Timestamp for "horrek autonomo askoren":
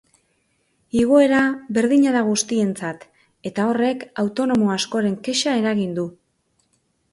3.73-5.21